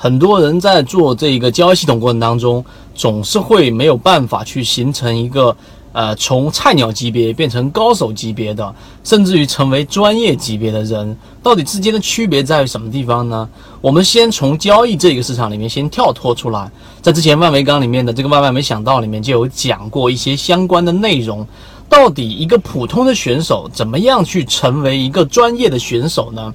[0.00, 2.64] 很多人在做这个交易系统过程当中，
[2.94, 5.54] 总是会没有办法去形成一个。
[5.90, 8.72] 呃，从菜鸟级别变成高手级别的，
[9.02, 13.48] 甚至于成为专业级别的人，到底之间的区别在于什么地方呢？
[13.80, 16.70] 我们先从交易这个市场里面先跳脱出来。
[17.02, 21.44] 在之前万维钢里面的这个万万没想到里面就有讲过一些相关的内容。
[21.88, 26.54] 到底一个普通的选手怎么样去成为一个专业的选手呢？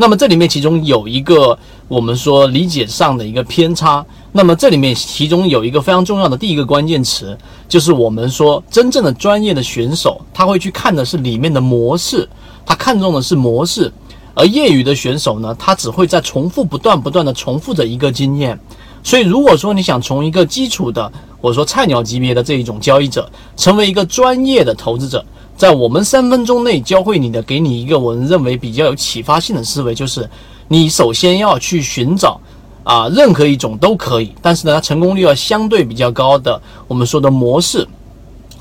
[0.00, 1.56] 那么这里面其中有一个
[1.86, 4.02] 我们说理解上的一个偏差。
[4.32, 7.36] 那么这里面其中有一个非常重要的第一个关键词，
[7.68, 12.26] 就是我们说真正的专业的选手，他会去看的是里面的模式，
[12.64, 13.92] 他看中的是模式，
[14.32, 18.58] 而业余的选手呢，他只会在重复不断不断的重复着一个经验。
[19.02, 25.22] 所以如果说你想从一个基础的我说菜鸟级别的这一种交易者，成为一个专业的投资者，
[25.60, 30.26] 在我们三分钟内教会你的，给你一个我们认为比较有启发性的思维，就是
[30.68, 32.40] 你首先要去寻找。
[32.82, 36.58] 啊，任何一种都可以，但是呢，它成功率要相对比较高的。
[36.88, 37.86] 我们说的模式，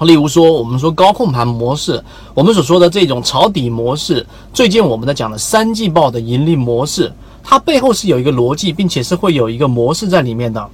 [0.02, 7.10] 例如说，我们说高控盘模式，我们所说的这种抄底模式，最近我们在讲的三季报的盈利模式，
[7.42, 10.70] 它背后是有一个逻辑，并且是会有一个模式在里面的。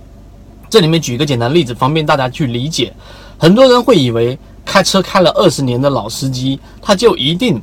[0.67, 2.92] 这里面举一个简单例子，方便大家去理解。
[3.38, 7.61] 很多人会以为开车开了二十年的老司机，他就一定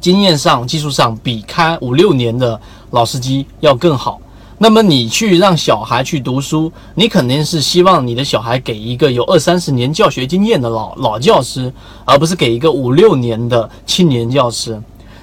[0.00, 2.58] 经验上、技术上比开五六年的
[2.92, 4.18] 老司机要更好。
[4.56, 11.72] 那么你去让小孩去读书，你肯定是希望你的小孩给一个有二三十年教学经验的老老教师，
[12.04, 14.80] 而不是给一个五六年的青年教师。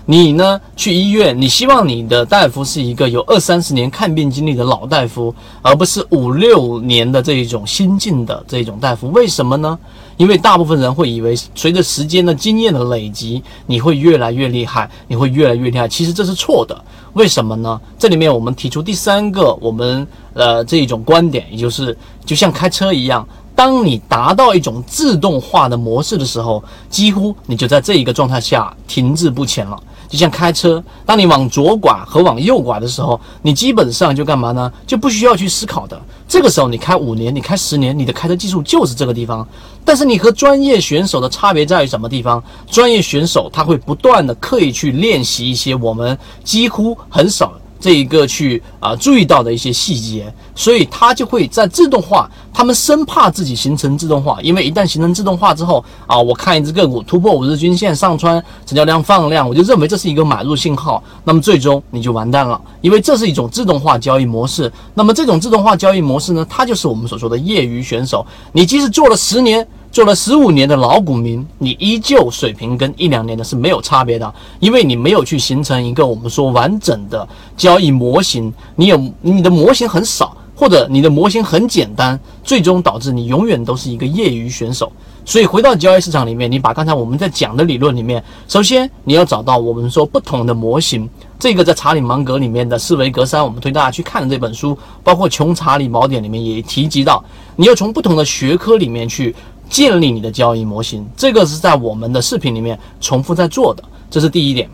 [0.09, 0.61] 你呢？
[0.77, 9.11] 去医院，你希望你的大夫是一个有二三十年看病经历的老大夫，而不是五六年的这一种新进的这种大夫。
[9.11, 9.77] 为什么呢？
[10.15, 15.89] 因为大部分人会以为，随着时间的经验的累积，你会越来越厉害，你会越来越厉害。
[15.89, 16.81] 其实这是错的。
[17.11, 17.77] 为什么呢？
[17.99, 29.77] 这里面我们提出第三个我们呃这一种观点，也就是就像开车一样，当你达到一种自动化的模式的时候，几乎你就在这一个状态下停滞不前了。
[30.07, 34.71] 就像开车，当你往左拐和往右拐的时候，你基本上就干嘛呢？
[34.85, 35.99] 就不需要去思考的。
[36.27, 39.47] 这个时候，你开五年，你开十年，你的开车技术就是这个地方。
[39.83, 42.43] 但是你和专业选手的差别在于什么地方？
[42.69, 47.53] 专业选手他会不断的刻意去练习一些我们几乎很少。
[47.79, 52.29] 这一个去啊注意到的一些细节，所以它就会在自动化。
[52.53, 61.03] 他们生怕自己形成自动化，因为一旦形成自动化之后啊，我看一只个股突破五日均线上穿，成交量放量，我就认为这是一个买入信号。
[61.23, 64.71] 那么最终你就完蛋了，因为这是一种自动化交易模式。
[64.95, 68.25] 那么这种自动化交易模式呢，它就是我们所说的业余选手。
[68.53, 69.67] 你即使做了十年。
[69.91, 84.91] 做了十五年的老股民，你依旧水平跟一两年的是没有差别的，因为你没有去形成一个我们说完整的交易模型，你有你的模型很少，或者你的模型很简单，最终导致你永远都是一个业余选手。
[85.25, 91.09] 所以回到交易市场里面，你把刚才我们在讲的理论里面，首先你要找到我们说不同的模型，
[91.39, 97.23] 这个在查理芒格里面的思维格三，我们推大家去看的这本书，包括穷查理宝典里面也提及到，
[97.57, 99.35] 你要从不同的学科里面去。
[99.69, 104.69] 建立你的交易模型，这个是在我们的视频里面重复在做的，这是第一点。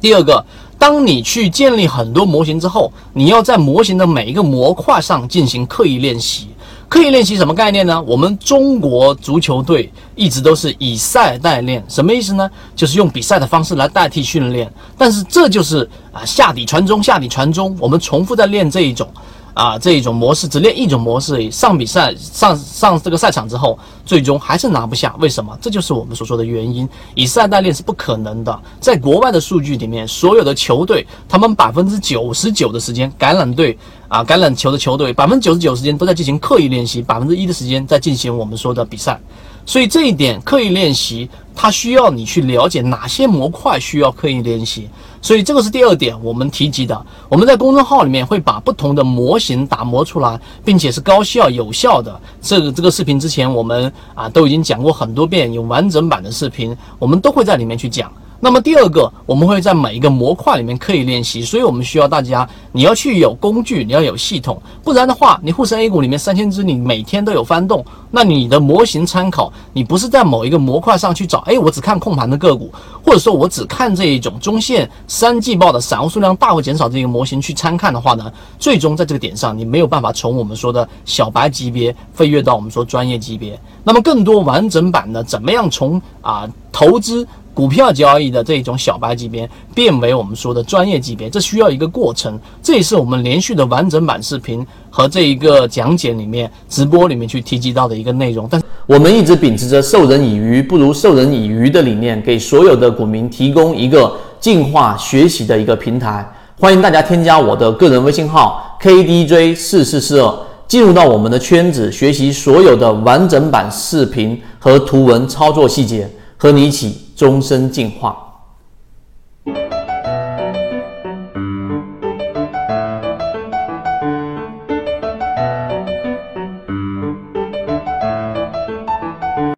[0.00, 0.44] 第二个，
[0.78, 6.48] 当你去建立很多模型之后，你要在模型的每一个模块上进行刻意练习。
[6.88, 8.02] 刻意练习什么概念呢？
[8.02, 12.50] 我们中国足球队一直都是以赛代练，什么意思呢？
[12.76, 14.70] 就是用比赛的方式来代替训练。
[14.98, 19.08] 但是这就是啊下底传中，下底传中，我们重复在练这一种。
[19.54, 25.14] 啊，这一种模式只练一种模式，上比赛上上这个赛场之后，最终还是拿不下。
[25.18, 25.56] 为什么？
[25.60, 26.88] 这就是我们所说的原因。
[27.14, 28.60] 以赛代练是不可能的。
[28.80, 33.76] 在国外的数据里面，所有的球队，他们百分之九十九的时间，橄榄队
[34.08, 39.20] 啊，橄榄球的球队，百分之九十九时间都在进行刻意练习，百分之一的时间在进行我们说的比赛。
[39.64, 44.88] 所以这一点刻意练习，它需要你去了解哪些模块需要刻意练习。
[45.22, 47.06] 所以这个是第二点，我们提及的。
[47.28, 52.20] 我们在公众号里面会把不同的模型打磨出来，并且是高效有效的。
[52.40, 58.12] 这个这个视频之前我们啊都已经讲过很多遍，有完整版的视频，我们都会在里面去讲。
[58.44, 72.68] 那么第二个，我们会在每一个模块里面刻意练习，所以我们需要大家，你要去有工具，你要有系统，不然的话，你沪深 A 股里面三千只，你每天都有翻动，那你的模型参考，你不是在某一个模块上去找，哎，我只看控盘的个股，
[73.06, 83.56] 或者说我只看这一种中线三季报的散户数量大幅减少这个模型去参看的话呢，最终在这个点上，你没有办法从我们说的小白级别飞跃到我们说专业级别。
[83.84, 87.24] 那么更多完整版的，怎么样从啊投资？
[87.54, 92.38] 股票交易的这种小白级别变为我们说的专业级别，这需要一个过程。
[92.62, 98.48] 这也是我们连续的完整版视频和这一个讲解里面、直播里面去提及到的一个内容。
[98.50, 104.10] 但我们一直秉持着授人以鱼不如授人以渔的理念，给所有的股民提供一个
[104.40, 106.26] 进化学习的一个平台。
[106.58, 110.34] 欢迎大家添加我的个人微信号 KDJ 四四四二，
[110.66, 116.08] 进入到我们的圈子，学习所有的完整版视频和图文操作细节。
[116.38, 118.31] 和你一起终身进化。